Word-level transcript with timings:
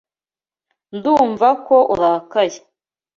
Ndumva 0.95 1.47
ko 1.65 1.75
urakaye. 1.93 2.59